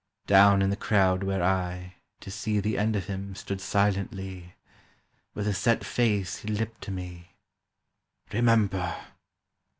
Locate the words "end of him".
2.79-3.35